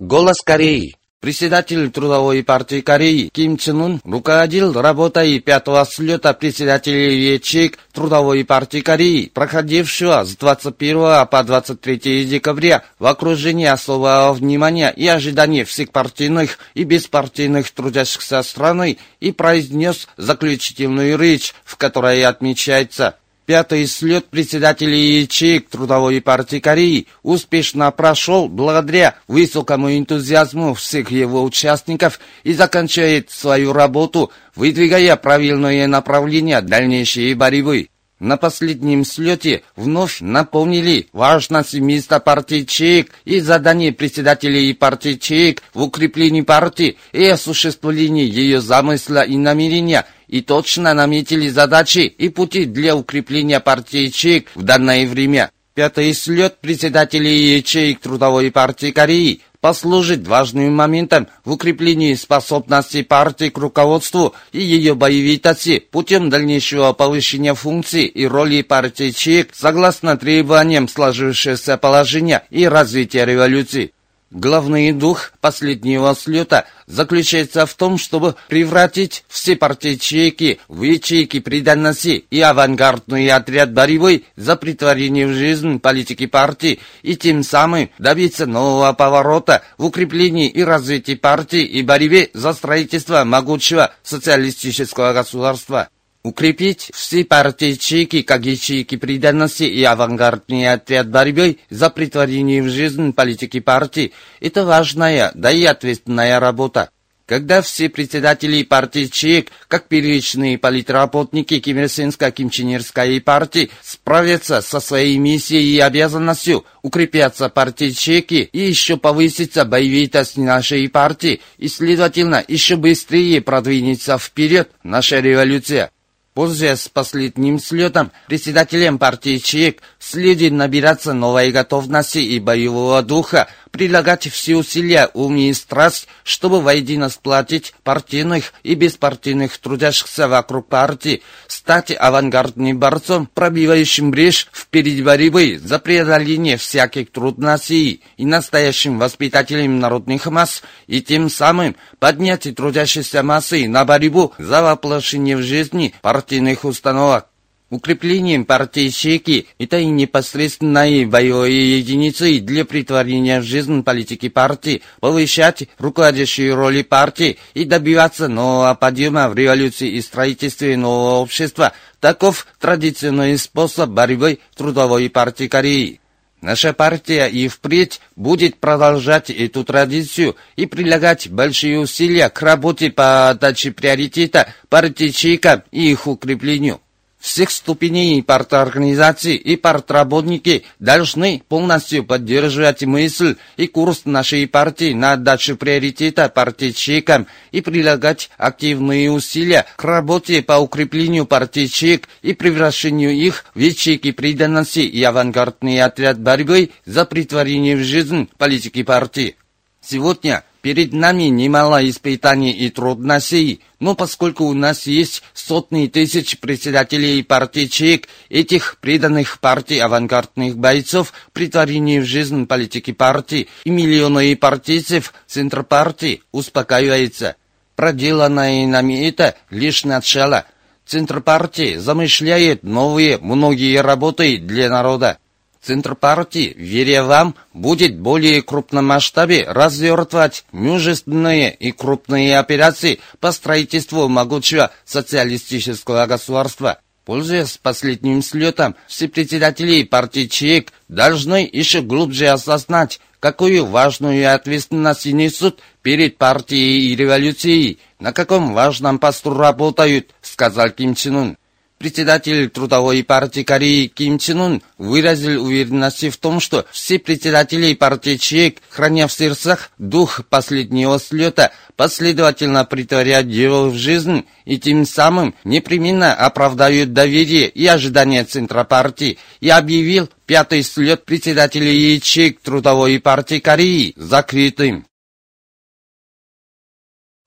[0.00, 0.94] Голос Кореи.
[1.18, 8.80] Председатель Трудовой партии Кореи Ким Чен Ун руководил работой пятого слета председателей ячеек Трудовой партии
[8.80, 16.60] Кореи, проходившего с 21 по 23 декабря в окружении особого внимания и ожидания всех партийных
[16.74, 23.16] и беспартийных трудящихся страны и произнес заключительную речь, в которой отмечается
[23.48, 32.20] Пятый слет председателей ячеек Трудовой партии Кореи успешно прошел благодаря высокому энтузиазму всех его участников
[32.42, 37.88] и заканчивает свою работу, выдвигая правильное направление дальнейшей борьбы.
[38.20, 45.84] На последнем слете вновь напомнили важность места партии ЧЕК и задание председателей партии ЧЕК в
[45.84, 52.94] укреплении партии и осуществлении ее замысла и намерения и точно наметили задачи и пути для
[52.94, 55.50] укрепления партии ЧЕК в данное время.
[55.74, 63.58] Пятый слет председателей ячеек Трудовой партии Кореи послужит важным моментом в укреплении способности партии к
[63.58, 71.76] руководству и ее боевитости путем дальнейшего повышения функций и роли партии ЧИК согласно требованиям сложившегося
[71.76, 73.92] положения и развития революции.
[74.30, 82.26] Главный дух последнего слета заключается в том, чтобы превратить все партии ячейки в ячейки преданности
[82.30, 88.92] и авангардный отряд борьбы за притворение в жизнь политики партии и тем самым добиться нового
[88.92, 95.88] поворота в укреплении и развитии партии и борьбе за строительство могучего социалистического государства.
[96.24, 103.12] Укрепить все партии ячейки как ячейки преданности и авангардный отряд борьбы за притворение в жизнь
[103.12, 106.90] политики партии– это важная, да и ответственная работа.
[107.28, 115.78] Когда все председатели партии ЧЕК, как первичные политработники Кимирсинско-Кимченерской партии, справятся со своей миссией и
[115.78, 124.16] обязанностью, укрепятся партии ЧЕКи и еще повысится боевитость нашей партии, и, следовательно, еще быстрее продвинется
[124.16, 125.90] вперед наша революция.
[126.38, 134.56] Пользуясь последним слетом, председателем партии ЧЕК следует набираться новой готовности и боевого духа, прилагать все
[134.56, 142.78] усилия, ум и страсть, чтобы воедино сплотить партийных и беспартийных трудящихся вокруг партии, стать авангардным
[142.78, 151.00] борцом, пробивающим брешь в борьбы за преодоление всяких трудностей и настоящим воспитателем народных масс, и
[151.02, 157.26] тем самым поднять трудящиеся массы на борьбу за воплощение в жизни партийных установок.
[157.70, 165.64] Укреплением партии Чеки это и непосредственной боевой единицей для притворения в жизнь политики партии, повышать
[165.76, 171.74] руководящие роли партии и добиваться нового подъема в революции и строительстве нового общества.
[172.00, 176.00] Таков традиционный способ борьбы трудовой партии Кореи.
[176.40, 183.28] Наша партия и впредь будет продолжать эту традицию и прилагать большие усилия к работе по
[183.28, 186.80] отдаче приоритета партийчикам и их укреплению
[187.28, 195.56] всех ступеней парторганизации и партработники должны полностью поддерживать мысль и курс нашей партии на отдачу
[195.56, 203.58] приоритета партийчикам и прилагать активные усилия к работе по укреплению партийчик и превращению их в
[203.58, 209.36] ячейки преданности и авангардный отряд борьбы за притворение в жизнь политики партии.
[209.82, 217.22] Сегодня Перед нами немало испытаний и трудностей, но поскольку у нас есть сотни тысяч председателей
[217.22, 225.14] партий ЧЕК, этих преданных партий авангардных бойцов, притворение в жизнь политики партии и миллионы партийцев
[225.28, 227.36] центр партии успокаивается.
[227.76, 230.44] Проделанное нами это лишь начало.
[230.84, 235.18] Центр партии замышляет новые многие работы для народа.
[235.68, 244.08] Центр партии, веря вам, будет более крупном масштабе развертывать мужественные и крупные операции по строительству
[244.08, 246.78] могучего социалистического государства.
[247.04, 255.60] Пользуясь последним слетом, все председатели партии ЧЕК должны еще глубже осознать, какую важную ответственность несут
[255.82, 261.36] перед партией и революцией, на каком важном посту работают, сказал Ким Чен Ын.
[261.78, 268.16] Председатель Трудовой партии Кореи Ким Чен Ун выразил уверенность в том, что все председатели партии
[268.16, 275.36] ЧЕК, храня в сердцах дух последнего слета, последовательно притворяют дело в жизнь и тем самым
[275.44, 283.38] непременно оправдают доверие и ожидания Центра партии и объявил пятый слет председателей ячеек Трудовой партии
[283.38, 284.87] Кореи закрытым.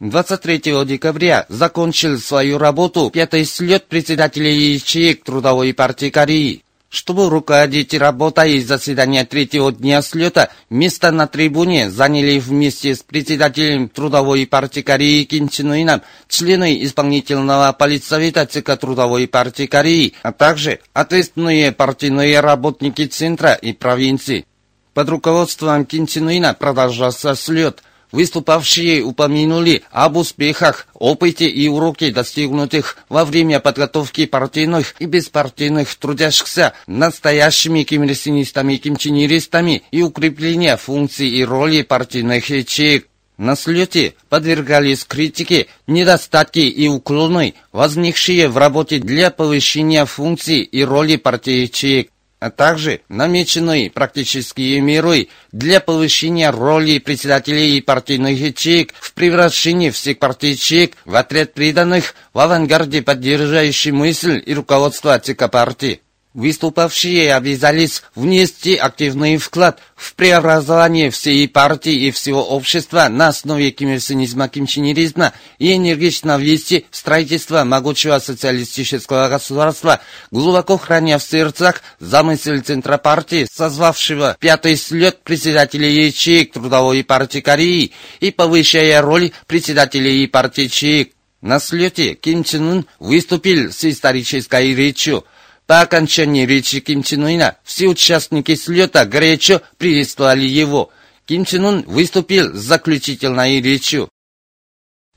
[0.01, 6.63] 23 декабря закончил свою работу пятый слет председателей ячеек Трудовой партии Кореи.
[6.89, 14.47] Чтобы руководить работой заседания третьего дня слета, место на трибуне заняли вместе с председателем Трудовой
[14.47, 21.73] партии Кореи Ким Чен Ыном члены исполнительного политсовета ЦК Трудовой партии Кореи, а также ответственные
[21.73, 24.47] партийные работники центра и провинции.
[24.95, 32.97] Под руководством Ким Чен Ына продолжался слет– Выступавшие упомянули об успехах, опыте и уроке, достигнутых
[33.07, 41.45] во время подготовки партийных и беспартийных трудящихся настоящими кимрсинистами и кимчинеристами и укрепления функций и
[41.45, 43.07] роли партийных ячеек.
[43.37, 51.15] На слете подвергались критике недостатки и уклоны, возникшие в работе для повышения функций и роли
[51.15, 52.11] партии ячеек
[52.41, 60.49] а также намеченной практические меры для повышения роли председателей партийных ячеек в превращении всех партий
[60.49, 66.01] ячеек в отряд преданных в авангарде поддерживающий мысль и руководство ЦК партии.
[66.33, 74.47] Выступавшие обязались внести активный вклад в преобразование всей партии и всего общества на основе кимирсинизма,
[74.47, 79.99] кимчинеризма и энергично ввести строительство могучего социалистического государства,
[80.31, 87.91] глубоко храня в сердцах замысел Центра партии, созвавшего пятый слет председателей ячеек Трудовой партии Кореи
[88.21, 91.11] и повышая роль председателей партии ячеек.
[91.41, 95.25] На слете Ким Чен Ын выступил с исторической речью–
[95.71, 100.91] по окончании речи Ким Чен Ына все участники слета горячо приветствовали его.
[101.25, 104.09] Ким Чен Ын выступил с заключительной речью.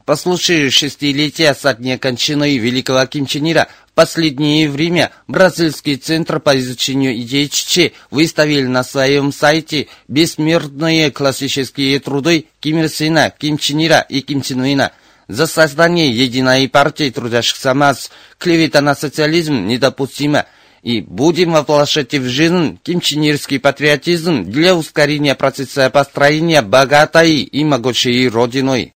[0.04, 6.38] По случаю шестилетия со дня кончины великого Ким Чен Ира в последнее время Бразильский центр
[6.38, 13.58] по изучению идей ЧЧ выставил на своем сайте бессмертные классические труды Ким Ир Сена, Ким
[13.58, 14.92] Чен Ира и Ким Чен Ына–
[15.28, 20.46] за создание единой партии трудящихся масс клевета на социализм недопустима,
[20.82, 28.92] и будем воплощать в жизнь кимченерский патриотизм для ускорения процесса построения богатой и могучей Родиной.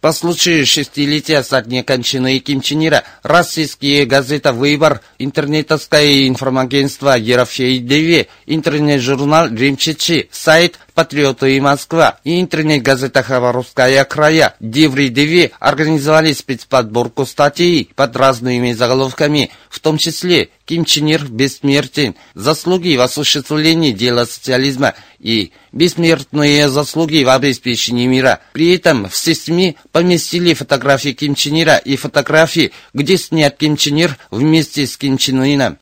[0.00, 8.26] По случаю шестилетия со дня кончины Ким Чен Ира, российские газеты «Выбор», интернетовское информагентство «Ерофей-ДВ»,
[8.46, 18.14] интернет-журнал «Римчичи», сайт «Патриоты и Москва» и интернет-газета «Хабаровская края» «Диври-ДВ» организовали спецподборку статей под
[18.16, 25.52] разными заголовками, в том числе Ким Чен Ир бессмертен, заслуги в осуществлении дела социализма и
[25.72, 28.40] бессмертные заслуги в обеспечении мира.
[28.52, 33.96] При этом все СМИ поместили фотографии Ким Чен Ира и фотографии, где снят Ким Чен
[33.96, 35.78] Ир вместе с Ким Чен Ыном.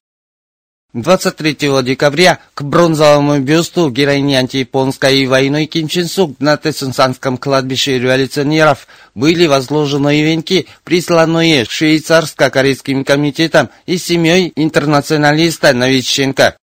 [1.03, 8.87] 23 декабря к бронзовому бюсту героини антияпонской войны Ким Чен Сук на Тессенсанском кладбище революционеров
[9.15, 16.57] были возложены венки, присланные швейцарско-корейским комитетом и семьей интернационалиста Новиченко.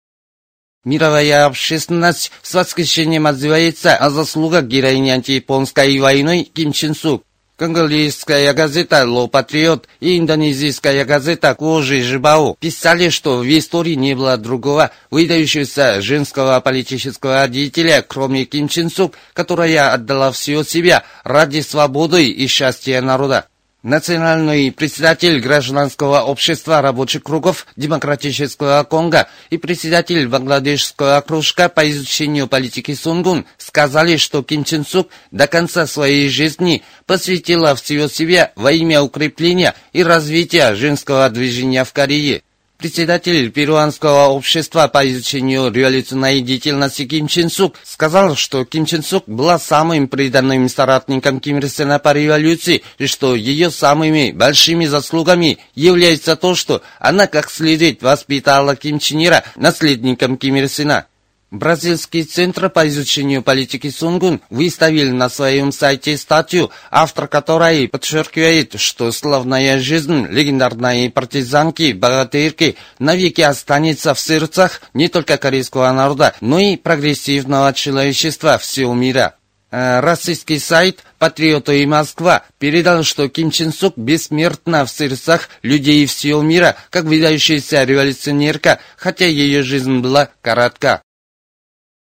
[0.83, 7.23] Мировая общественность с восхищением отзывается о заслугах героини антияпонской войны Ким Чен Сук.
[7.57, 14.35] Конголийская газета «Ло Патриот» и индонезийская газета «Кожи Жибао» писали, что в истории не было
[14.35, 22.27] другого выдающегося женского политического деятеля, кроме Ким Чен Сук, которая отдала все себя ради свободы
[22.27, 23.47] и счастья народа.
[23.85, 32.95] Национальный председатель гражданского общества рабочих кругов Демократического Конго и председатель Бангладешского кружка по изучению политики
[32.95, 39.03] Сунгун сказали, что Ким Чен Сук до конца своей жизни посвятила всего себя во имя
[39.03, 42.41] укрепления и развития женского движения в Корее.
[42.77, 49.23] Председатель перуанского общества по изучению революционной деятельности Ким Чен Сук сказал, что Ким Чен Сук
[49.27, 55.57] была самым преданным соратником Ким Ир Сена по революции, и что ее самыми большими заслугами
[55.73, 61.07] является то, что она как следует воспитала Ким Чен Ира наследником Ким Ир Сена.
[61.51, 69.11] Бразильский центр по изучению политики Сунгун выставил на своем сайте статью, автор которой подчеркивает, что
[69.11, 76.77] славная жизнь легендарной партизанки, богатырки навеки останется в сердцах не только корейского народа, но и
[76.77, 79.35] прогрессивного человечества всего мира.
[79.71, 86.05] Э, российский сайт «Патриоты и Москва» передал, что Ким Чен Сук бессмертна в сердцах людей
[86.05, 91.01] всего мира, как выдающаяся революционерка, хотя ее жизнь была коротка.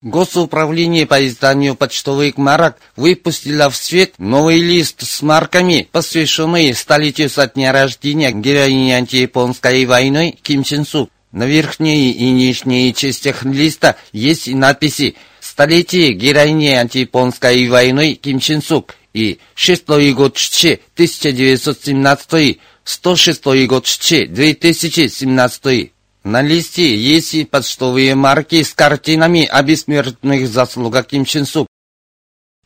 [0.01, 7.49] Госуправление по изданию почтовых марок выпустило в свет новый лист с марками, посвященный столетию со
[7.49, 11.11] дня рождения героини антияпонской войны Ким Чен Сук.
[11.33, 18.95] На верхней и нижней частях листа есть надписи «Столетие героини антияпонской войны Ким Чен Сук»
[19.13, 25.91] и «Шестой год Чче 1917, 106 год Чче 2017».
[26.29, 31.67] На листе есть почтовые марки с картинами о бессмертных заслугах Ким Чен Сук.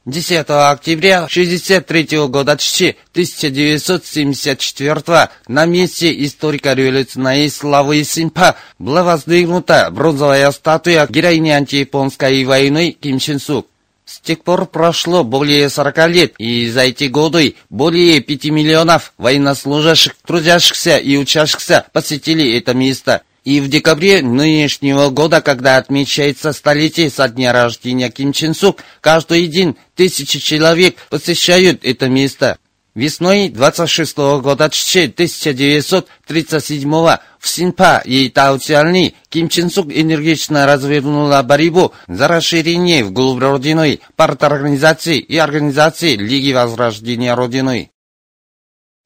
[0.04, 11.50] 10 октября 1963 года 1974 на месте историко-революционной славы Симпа была воздвигнута бронзовая статуя героини
[11.50, 13.68] антияпонской войны Ким Чен Сук.
[14.04, 20.16] С тех пор прошло более 40 лет, и за эти годы более 5 миллионов военнослужащих,
[20.26, 27.28] трудящихся и учащихся посетили это место– и в декабре нынешнего года, когда отмечается столетие со
[27.28, 32.58] дня рождения Ким Чен Сук, каждый день тысячи человек посещают это место.
[32.94, 41.92] Весной 26 -го года 1937 в Синпа и Таутиальни Ким Чен Сук энергично развернула борьбу
[42.06, 47.91] за расширение вглубь Родины, парторганизации и организации Лиги Возрождения Родины.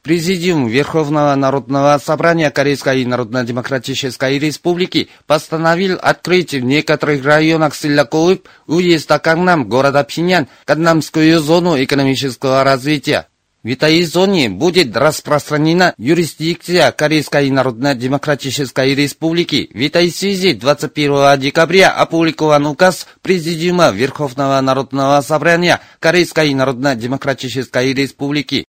[0.07, 9.69] Президиум Верховного Народного Собрания Корейской Народно-Демократической Республики постановил открыть в некоторых районах Силлакоуп, уезда Кангнам,
[9.69, 13.27] города Пинян, Каднамскую зону экономического развития.
[13.65, 19.69] В этой зоне будет распространена юрисдикция Корейской Народно-Демократической Республики.
[19.75, 28.67] В этой связи 21 декабря опубликован указ Президиума Верховного Народного Собрания Корейской Народно-Демократической Республики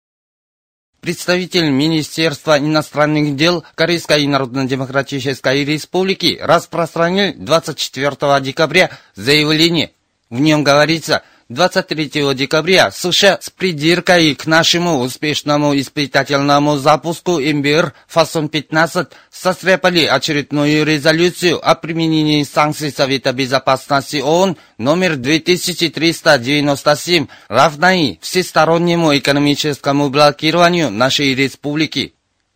[1.03, 9.91] Представитель Министерства иностранных дел Корейской Народно-Демократической Республики распространил 24 декабря заявление.
[10.29, 19.07] В нем говорится– 23 декабря США с придиркой к нашему успешному испытательному запуску МБР Фасон-15
[19.29, 30.91] состряпали очередную резолюцию о применении санкций Совета Безопасности ООН номер 2397, равной всестороннему экономическому блокированию
[30.91, 32.13] нашей республики.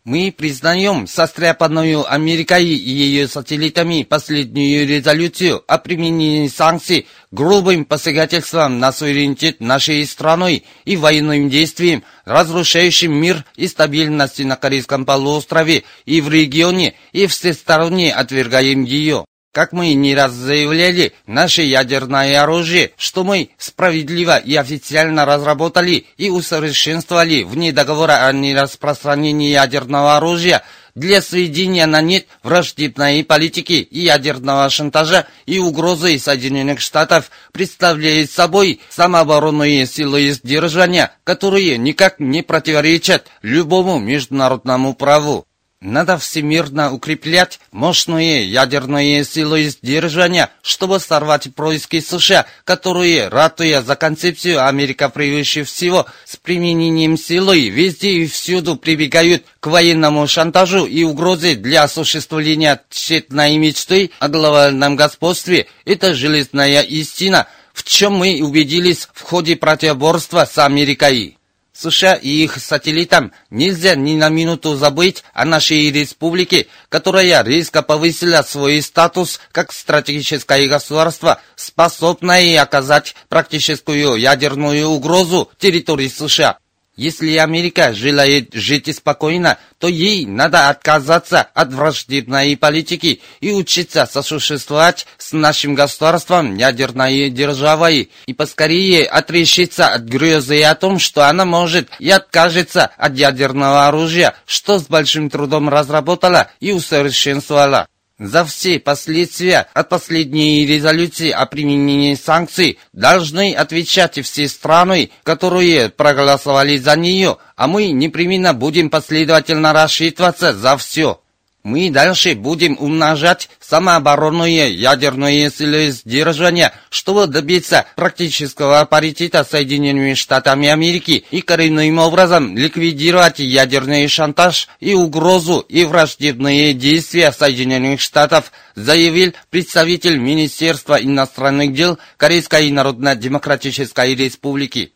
[0.08, 8.90] Мы признаем состряпанную Америкой и ее сателлитами последнюю резолюцию о применении санкций грубым посягательством на
[8.90, 16.30] суверенитет нашей страны и военным действием, разрушающим мир и стабильность на Корейском полуострове и в
[16.30, 19.26] регионе, и всесторонне отвергаем ее.
[19.58, 26.30] Как мы не раз заявляли, наше ядерное оружие, что мы справедливо и официально разработали и
[26.30, 30.62] усовершенствовали вне договора о нераспространении ядерного оружия,
[30.94, 38.80] для сведения на нет враждебной политики и ядерного шантажа и угрозы Соединенных Штатов представляет собой
[38.90, 45.47] самооборонные силы сдержания, которые никак не противоречат любому международному праву.
[45.80, 54.66] Надо всемирно укреплять мощные ядерные силы сдержания, чтобы сорвать происки США, которые, ратуя за концепцию
[54.66, 61.54] Америка превыше всего, с применением силы везде и всюду прибегают к военному шантажу и угрозе
[61.54, 65.68] для осуществления тщетной мечты о глобальном господстве.
[65.84, 71.37] Это железная истина, в чем мы убедились в ходе противоборства с Америкой.
[71.78, 78.42] США и их сателлитам нельзя ни на минуту забыть о нашей республике, которая резко повысила
[78.42, 86.58] свой статус как стратегическое государство, способное оказать практическую ядерную угрозу территории США.
[86.98, 95.06] Если Америка желает жить спокойно, то ей надо отказаться от враждебной политики и учиться сосуществовать
[95.16, 101.88] с нашим государством ядерной державой и поскорее отрешиться от грезы о том, что она может
[102.00, 107.86] и откажется от ядерного оружия, что с большим трудом разработала и усовершенствовала.
[108.18, 116.78] За все последствия от последней резолюции о применении санкций должны отвечать все страны, которые проголосовали
[116.78, 121.20] за нее, а мы непременно будем последовательно рассчитываться за все.
[121.68, 130.68] Мы дальше будем умножать самооборонные ядерные силы сдержания, чтобы добиться практического паритета с Соединенными Штатами
[130.68, 139.34] Америки и коренным образом ликвидировать ядерный шантаж и угрозу и враждебные действия Соединенных Штатов, заявил
[139.50, 144.92] представитель Министерства иностранных дел Корейской Народно-Демократической Республики.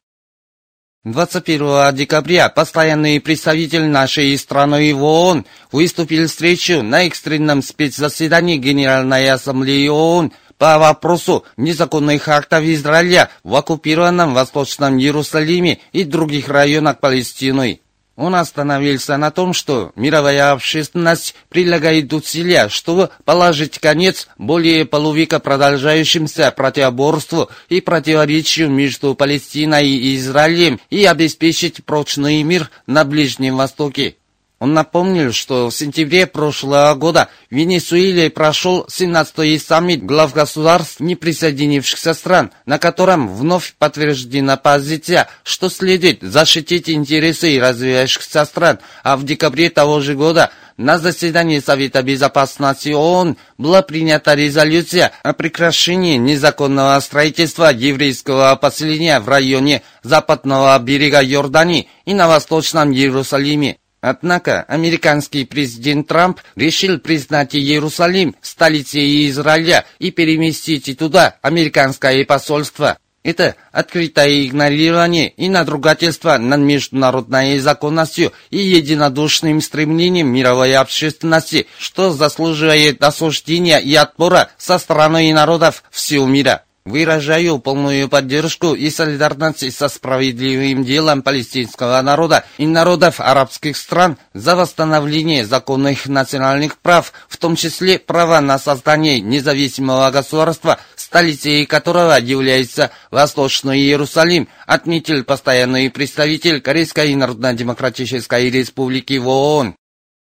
[1.04, 9.88] 21 декабря постоянный представитель нашей страны в ООН выступил встречу на экстренном спецзаседании Генеральной Ассамблеи
[9.88, 17.81] ООН по вопросу незаконных актов Израиля в оккупированном Восточном Иерусалиме и других районах Палестины.
[18.16, 26.50] Он остановился на том, что мировая общественность прилагает усилия, чтобы положить конец более полувека продолжающимся
[26.50, 34.16] противоборству и противоречию между Палестиной и Израилем и обеспечить прочный мир на Ближнем Востоке.
[34.62, 41.16] Он напомнил, что в сентябре прошлого года в Венесуэле прошел 17-й саммит глав государств, не
[41.16, 49.24] присоединившихся стран, на котором вновь подтверждена позиция, что следует защитить интересы развивающихся стран, а в
[49.24, 57.00] декабре того же года на заседании Совета Безопасности ООН была принята резолюция о прекращении незаконного
[57.00, 63.78] строительства еврейского поселения в районе западного берега Иордании и на Восточном Иерусалиме.
[64.02, 72.98] Однако американский президент Трамп решил признать Иерусалим столицей Израиля и переместить туда американское посольство.
[73.22, 83.04] Это открытое игнорирование и надругательство над международной законностью и единодушным стремлением мировой общественности, что заслуживает
[83.04, 86.64] осуждения и отпора со стороны народов всего мира.
[86.84, 94.56] Выражаю полную поддержку и солидарность со справедливым делом палестинского народа и народов арабских стран за
[94.56, 102.90] восстановление законных национальных прав, в том числе права на создание независимого государства, столицей которого является
[103.12, 109.76] Восточный Иерусалим, отметил постоянный представитель Корейской Народно-Демократической Республики в ООН.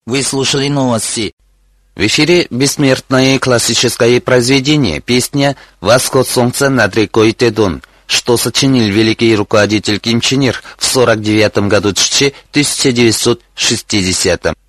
[0.06, 1.34] Вы слушали новости.
[1.96, 10.00] В эфире бессмертное классическое произведение, песня «Восход солнца над рекой Тедун», что сочинил великий руководитель
[10.00, 14.62] Ким Чен Ир в 49 году 1960 Голос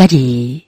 [0.00, 0.64] Кореи.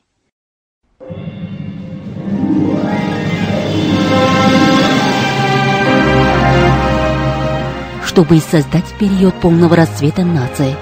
[8.05, 10.77] Чтобы создать период полного расцвета нации,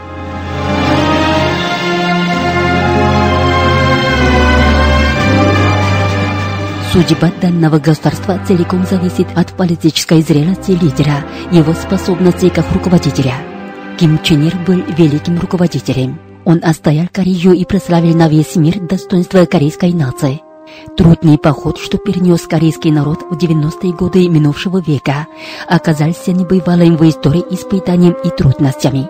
[6.93, 13.35] Судьба данного государства целиком зависит от политической зрелости лидера, его способностей как руководителя.
[13.97, 16.30] Ким Чен Ир был великим руководителем.
[16.44, 20.40] Он остоял Корею и прославил на весь мир достоинство корейской нации.
[20.96, 25.26] Трудный поход, что перенес корейский народ в 90-е годы минувшего века,
[25.68, 29.09] оказался небывалым в истории испытанием и трудностями.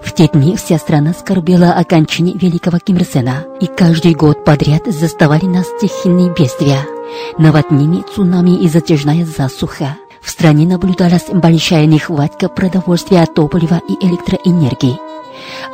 [0.00, 4.44] В те дни вся страна скорбела о кончине великого Ким Ир Сена, и каждый год
[4.44, 6.86] подряд заставали нас стихийные бедствия–
[7.38, 9.96] наводнение, цунами и затяжная засуха.
[10.20, 15.15] В стране наблюдалась большая нехватка продовольствия, топлива и электроэнергии.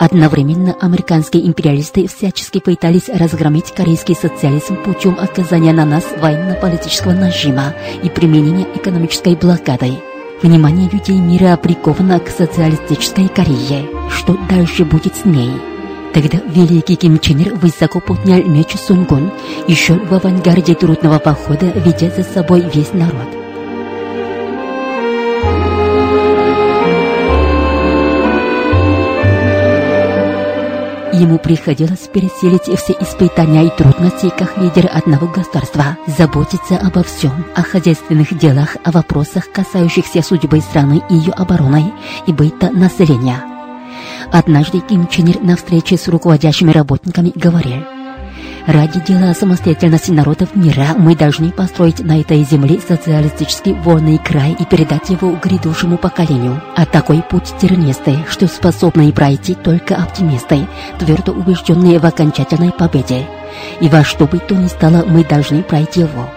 [0.05, 8.11] Одновременно американские империалисты всячески пытались разгромить корейский социализм путем оказания на нас военно-политического нажима и
[8.11, 10.01] применения экономической блокады.
[10.43, 13.87] Внимание людей мира приковано к социалистической Корее.
[14.11, 15.53] Что дальше будет с ней?
[16.12, 19.31] Тогда великий Ким Чен Ир высоко поднял меч Сунгун
[19.73, 23.42] шел в авангарде трудного похода, ведя за собой весь народ.
[31.23, 37.63] Ему приходилось переселить все испытания и трудности как лидер одного государства, заботиться обо всем, о
[37.63, 41.93] хозяйственных делах, о вопросах, касающихся судьбы страны и ее обороны
[42.27, 43.41] и быта населения–
[44.33, 47.83] Однажды Ким Чен Ир на встрече с руководящими работниками говорил,
[48.66, 54.64] Ради дела самостоятельности народов мира мы должны построить на этой земле социалистический вольный край и
[54.64, 56.62] передать его грядущему поколению.
[56.77, 60.68] А такой путь тернистый, что способны пройти только оптимисты,
[61.01, 63.27] твердо убежденные в окончательной победе.
[63.81, 66.31] И во что бы то ни стало, мы должны пройти его.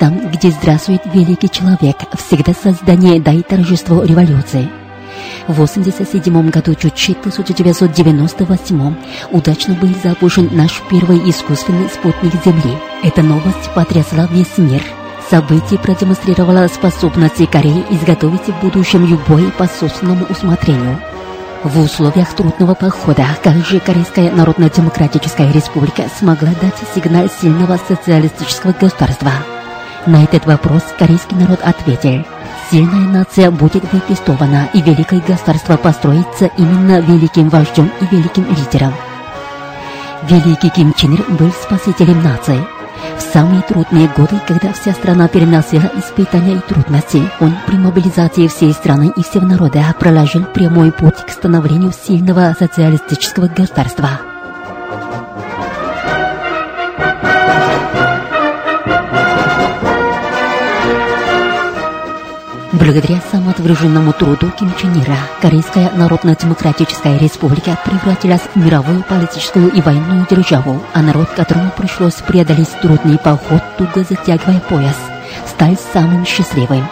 [0.00, 4.68] Там, где здравствует великий человек, всегда создание да и торжество революции–
[5.46, 8.94] в 1987 году, чуть 1998
[9.30, 12.76] удачно был запущен наш первый искусственный спутник Земли.
[13.02, 14.82] Эта новость потрясла весь мир.
[15.30, 20.98] Событие продемонстрировало способности Кореи изготовить в будущем любой по собственному усмотрению.
[21.62, 29.32] В условиях трудного похода, как же Корейская Народно-Демократическая Республика смогла дать сигнал сильного социалистического государства?
[30.06, 32.24] На этот вопрос корейский народ ответил–
[32.70, 38.92] Сильная нация будет выпистована, и великое государство построится именно великим вождем и великим лидером.
[40.28, 42.58] Великий Ким Чен Ир был спасителем нации.
[43.18, 48.72] В самые трудные годы, когда вся страна переносила испытания и трудности, он при мобилизации всей
[48.72, 54.33] страны и всего народа проложил прямой путь к становлению сильного социалистического государства.
[62.84, 70.26] Благодаря самоотверженному труду Ким Чен Ира, Корейская Народно-Демократическая Республика превратилась в мировую политическую и военную
[70.28, 74.98] державу, а народ, которому пришлось преодолеть трудный поход, туго затягивая пояс,
[75.46, 76.86] стал самым счастливым.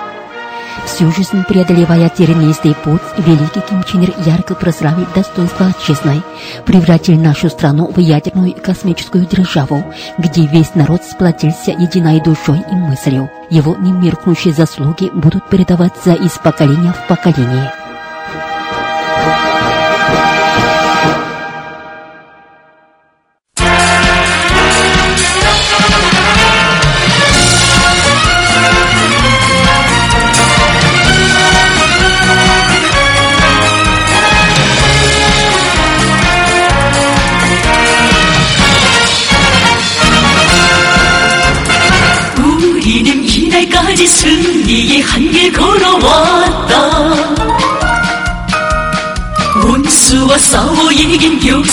[0.87, 6.23] Всю жизнь преодолевая тернистый путь, великий Ким Чен Ир ярко прославил достоинство отчизны,
[6.65, 9.85] превратил нашу страну в ядерную космическую державу,
[10.19, 13.31] где весь народ сплотился единой душой и мыслью.
[13.51, 17.82] Его немеркнущие заслуги будут передаваться из поколения в поколение.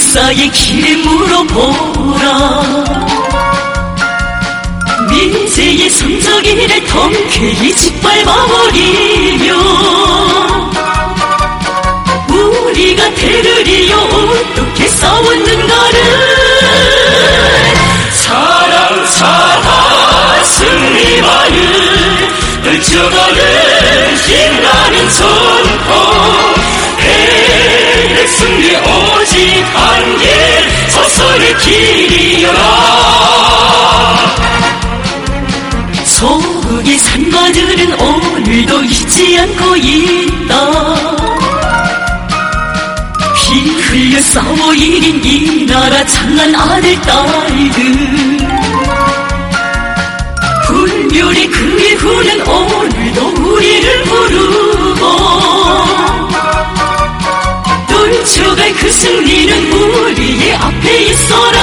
[0.10, 2.64] 역사의 길을 물어보라.
[5.08, 9.54] 민재의 성적이를 통쾌히 짓밟아버리며
[12.28, 16.00] 우리가 대들이여 어떻게 싸웠는가를.
[18.14, 21.60] 사랑 사랑 승리만을
[24.26, 26.59] 신나는 선포 대백
[28.40, 30.28] 승리 오직 한 길
[30.90, 32.60] 서서히 길이여라
[36.06, 40.72] 서극의 산마들은 오늘도 잊지 않고 있다.
[43.36, 48.38] 피 흘려 싸워 이긴 이 나라 장난 아들 딸들.
[50.68, 54.69] 불멸이 그 이후는 오늘도 우리를 부르
[58.92, 61.60] 승리는 우리의 앞에 있어라.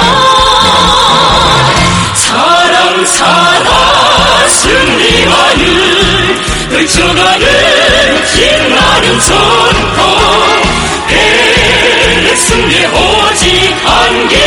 [2.15, 6.37] 사랑 사랑 승리만을
[6.71, 10.67] 떨쳐가는 빛나는 전통.
[11.07, 14.39] 내 승리 오직 한길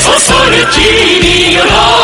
[0.00, 1.97] 서서를 길이여라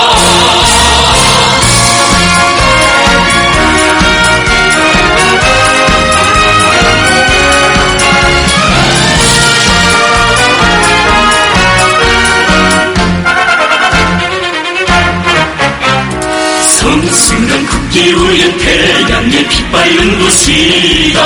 [17.94, 21.20] 국기 우연 태양의 빛발른 곳이다?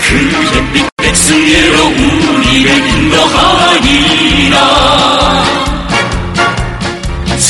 [0.00, 0.14] 그
[0.54, 4.56] 햇빛 백승예로 우리를 인도하리라.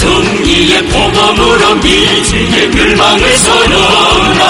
[0.01, 4.43] 정의의 복음으로 미제의 멸망을 선언하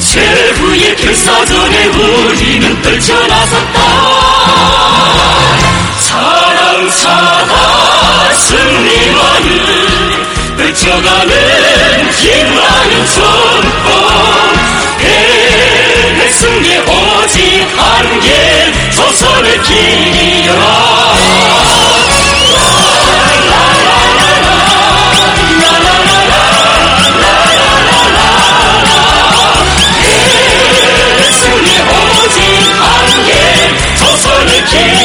[0.00, 3.80] 최후의 결사전에 우리는 떨쳐나섰다.
[6.00, 7.81] 사랑 사랑
[8.42, 9.92] 승리만을
[10.56, 13.92] 떨쳐가는 힘나는 전통
[14.98, 21.12] 내 승리 오직 한길 조선의 길이여라
[31.32, 32.36] 승리 오직
[32.80, 35.01] 한길 조선의 길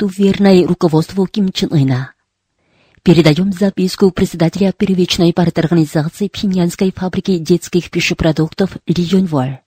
[0.00, 2.14] Буду верной руководству Ким Чен Ына.
[3.02, 9.58] Передаем записку председателя первичной партии организации Пхеньянской фабрики детских пищепродуктов Ли Юньволь.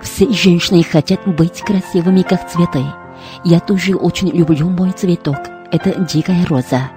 [0.00, 2.82] В Все женщины хотят быть красивыми, как цветы.
[3.44, 5.38] Я тоже очень люблю мой цветок.
[5.70, 6.90] Это дикая роза.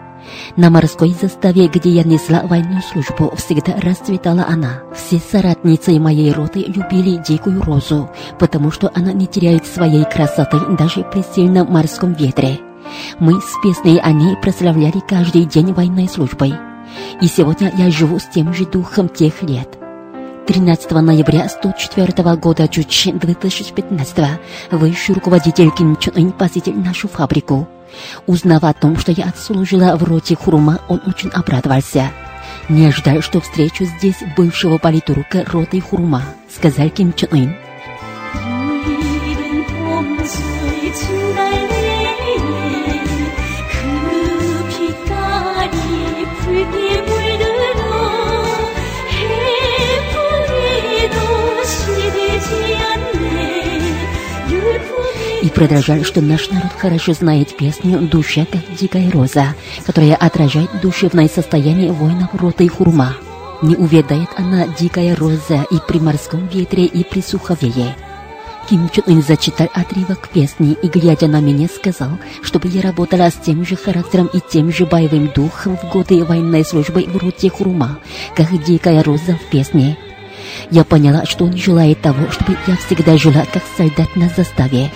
[0.56, 4.84] На морской заставе, где я несла военную службу, всегда расцветала она.
[4.96, 8.10] Все соратницы моей роты любили дикую розу,
[8.40, 12.60] потому что она не теряет своей красоты даже при сильном морском ветре.
[13.20, 16.54] Мы с песней о ней прославляли каждый день военной службой.
[17.22, 19.78] И сегодня я живу с тем же духом тех лет.
[20.48, 24.40] 13 ноября 104 года Чучи 2015
[24.72, 27.68] высший руководитель Ким Чен Ын посетил нашу фабрику.
[28.28, 32.12] Узнав о том, что я отслужила в роте Хурума, он очень обрадовался.
[32.70, 37.56] «Не ожидал, что встречу здесь бывшего политрука роты Хурума»,— сказал Ким Чен Ын.
[55.46, 59.54] И продолжал, что наш народ хорошо знает песню «Душа, как дикая роза»,
[59.86, 63.14] которая отражает душевное состояние воинов роты Хурума.
[63.62, 67.96] Не увядает она, дикая роза, и при морском ветре, и при суховее.
[68.68, 73.36] Ким Чун Ын зачитал отрывок песни и, глядя на меня, сказал, чтобы я работала с
[73.36, 78.00] тем же характером и тем же боевым духом в годы военной службы в роте Хурума,
[78.36, 79.96] как дикая роза в песне.
[80.72, 84.90] Я поняла, что он желает того, чтобы я всегда жила как солдат на заставе.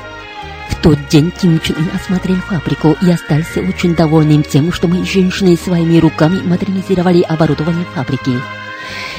[0.69, 5.05] В тот день Ким Чун Ын осмотрел фабрику и остался очень довольным тем, что мы,
[5.05, 8.39] женщины, своими руками модернизировали оборудование фабрики.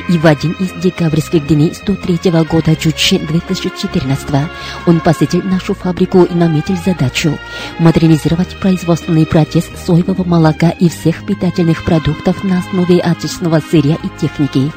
[0.09, 4.49] И в один из декабрьских дней 103 года Чучи 2014
[4.87, 7.39] он посетил нашу фабрику и наметил задачу
[7.79, 14.73] модернизировать производственный процесс соевого молока и всех питательных продуктов на основе отечественного сырья и техники.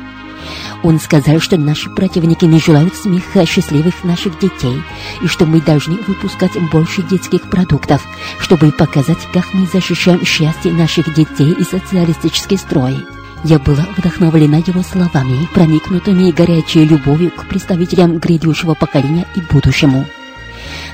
[0.83, 4.83] Он сказал, что наши противники не желают смеха счастливых наших детей,
[5.21, 8.05] и что мы должны выпускать больше детских продуктов,
[8.39, 12.97] чтобы показать, как мы защищаем счастье наших детей и социалистический строй.
[13.45, 20.05] Я была вдохновлена его словами, проникнутыми горячей любовью к представителям грядущего поколения и будущему.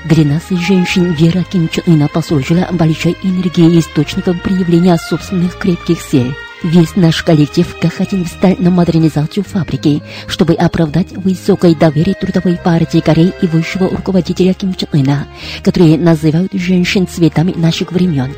[0.04, 6.00] Для нас, женщин, вера Ким Чен Ына послужила большой энергией и источником проявления собственных крепких
[6.00, 6.34] сил.
[6.62, 13.00] Весь наш коллектив как один встал на модернизацию фабрики, чтобы оправдать высокое доверие Трудовой партии
[13.00, 15.26] Кореи и высшего руководителя Ким Чен Ына,
[15.62, 18.34] которые называют женщин цветами наших времен.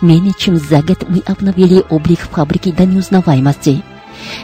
[0.00, 3.82] Менее чем за год мы обновили облик фабрики до неузнаваемости.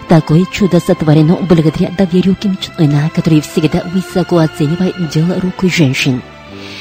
[0.08, 6.22] Такое чудо сотворено благодаря доверию Ким Чен Ына, который всегда высоко оценивает дело рук женщин.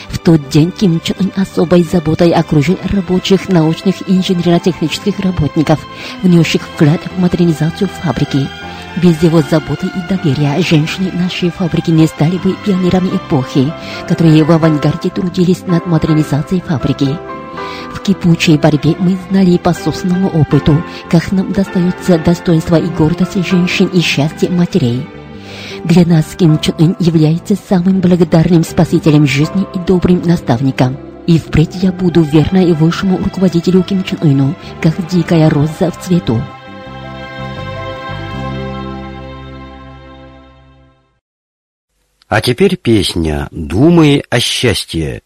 [0.09, 5.79] В тот день Ким Чен Ын особой заботой окружил рабочих, научных и инженерно-технических работников,
[6.23, 8.47] внесших вклад в модернизацию фабрики.
[9.01, 13.71] Без его заботы и доверия женщины нашей фабрики не стали бы пионерами эпохи,
[14.07, 17.17] которые в авангарде трудились над модернизацией фабрики.
[17.93, 23.87] В кипучей борьбе мы знали по собственному опыту, как нам достается достоинство и гордость женщин
[23.87, 25.05] и счастье матерей.
[25.83, 30.97] Для нас Ким Чен Ын является самым благодарным спасителем жизни и добрым наставником.
[31.27, 35.99] И впредь я буду верна и высшему руководителю Ким Чен Ыну, как дикая роза в
[36.01, 36.41] цвету.
[42.27, 45.21] А теперь песня «Думай о счастье».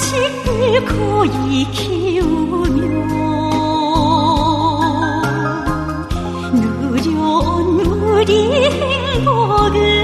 [0.00, 2.30] 자식을 고이 키우며
[6.52, 8.32] 누려온 우리
[8.70, 9.99] 행복은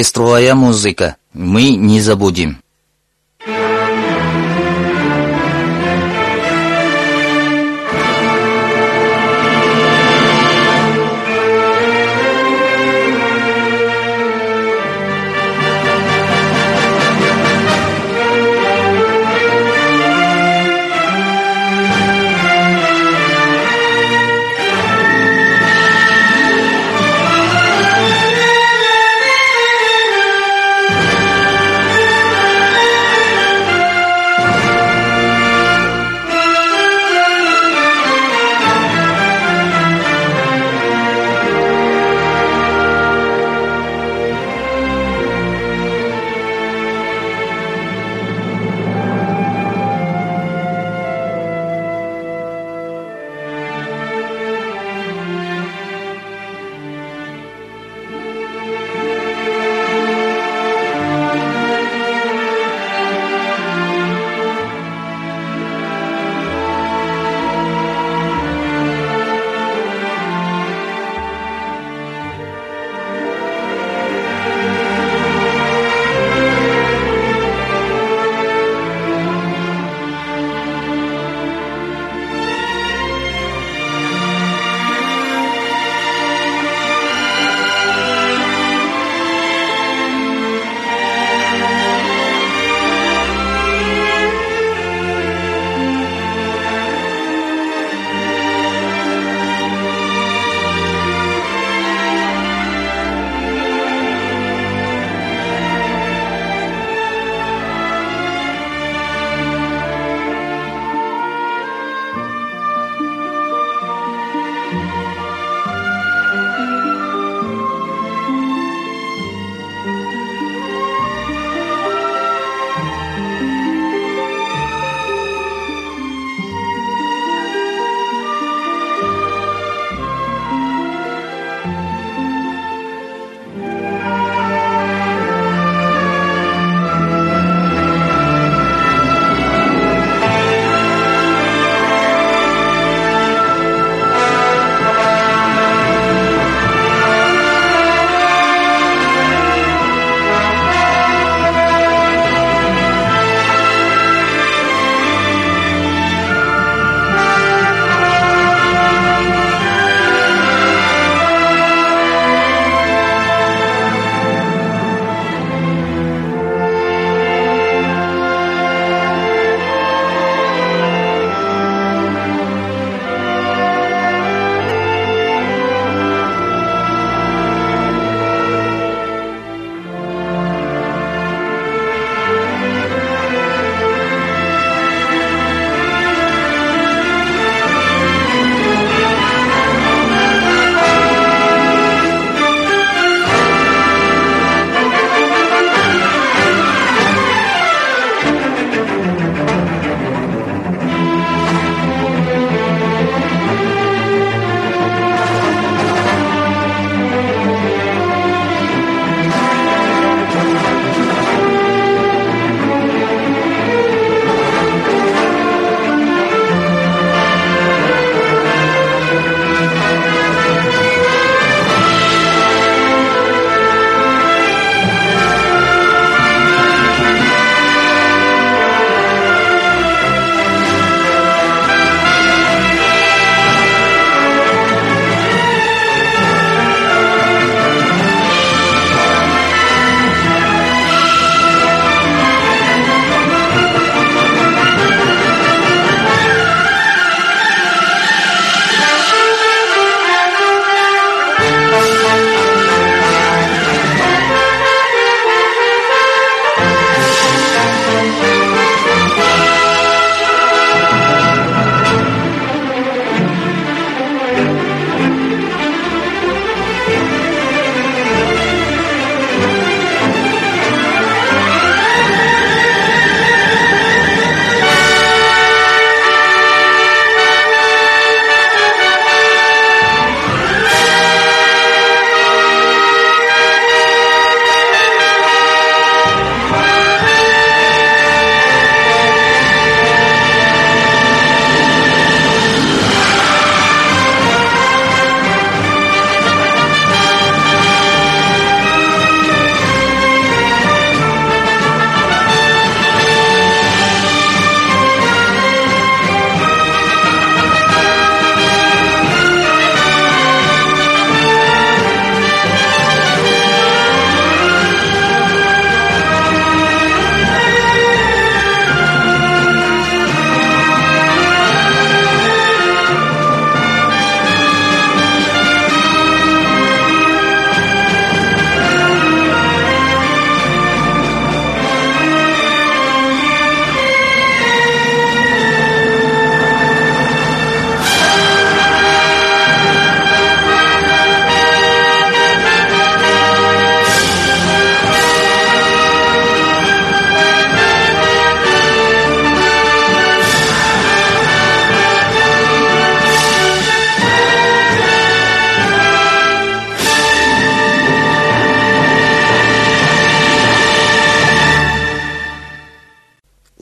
[0.00, 1.16] Оркестровая музыка.
[1.34, 2.59] Мы не забудем.